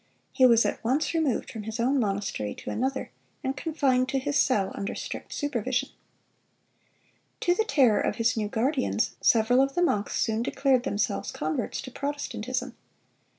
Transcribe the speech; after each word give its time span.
He 0.31 0.47
was 0.47 0.65
at 0.65 0.83
once 0.83 1.13
removed 1.13 1.51
from 1.51 1.61
his 1.61 1.79
own 1.79 1.99
monastery 1.99 2.55
to 2.55 2.71
another, 2.71 3.11
and 3.43 3.55
confined 3.55 4.09
to 4.09 4.17
his 4.17 4.35
cell, 4.35 4.71
under 4.73 4.95
strict 4.95 5.31
supervision. 5.31 5.89
To 7.41 7.53
the 7.53 7.63
terror 7.63 8.01
of 8.01 8.15
his 8.15 8.35
new 8.35 8.47
guardians, 8.47 9.11
several 9.21 9.61
of 9.61 9.75
the 9.75 9.83
monks 9.83 10.19
soon 10.19 10.41
declared 10.41 10.85
themselves 10.85 11.31
converts 11.31 11.81
to 11.83 11.91
Protestantism. 11.91 12.75